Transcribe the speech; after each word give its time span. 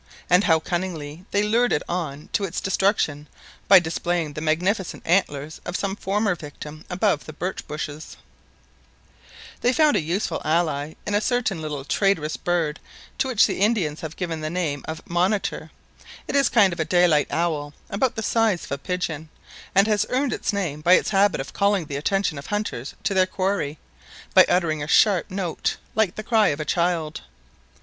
and 0.31 0.45
how 0.45 0.59
cunningly 0.59 1.25
they 1.29 1.43
lured 1.43 1.71
it 1.71 1.83
on 1.87 2.27
to 2.33 2.43
its 2.43 2.59
destruction 2.59 3.27
by 3.67 3.77
displaying 3.77 4.33
the 4.33 4.41
magnificent 4.41 5.03
antlers 5.05 5.61
of 5.63 5.75
some 5.75 5.95
former 5.95 6.33
victim 6.33 6.83
above 6.89 7.25
the 7.27 7.33
birch 7.33 7.67
bushes! 7.67 8.17
They 9.59 9.71
found 9.71 9.95
a 9.95 10.01
useful 10.01 10.41
alley 10.43 10.97
in 11.05 11.13
a 11.13 11.21
certain 11.21 11.61
little 11.61 11.85
traitorous 11.85 12.35
bird 12.35 12.79
to 13.19 13.27
which 13.27 13.45
the 13.45 13.59
Indians 13.61 14.01
have 14.01 14.15
given 14.15 14.41
the 14.41 14.49
name 14.49 14.83
of 14.87 15.07
"monitor." 15.07 15.69
It 16.27 16.35
is 16.35 16.47
a 16.47 16.51
kind 16.51 16.73
of 16.73 16.89
daylight 16.89 17.27
owl, 17.29 17.75
about 17.87 18.15
the 18.15 18.23
size 18.23 18.63
of 18.63 18.71
a 18.71 18.79
pigeon, 18.79 19.29
and 19.75 19.85
has 19.85 20.07
earned 20.09 20.33
its 20.33 20.51
name 20.51 20.81
by 20.81 20.93
its 20.93 21.09
habit 21.11 21.39
of 21.39 21.53
calling 21.53 21.85
the 21.85 21.95
attention 21.97 22.39
of 22.39 22.47
hunters 22.47 22.95
to 23.03 23.13
their 23.13 23.27
quarry, 23.27 23.77
by 24.33 24.45
uttering 24.49 24.81
a 24.81 24.87
sharp 24.87 25.29
note 25.29 25.77
like 25.93 26.15
the 26.15 26.23
cry 26.23 26.47
of 26.47 26.59
a 26.59 26.65
child. 26.65 27.21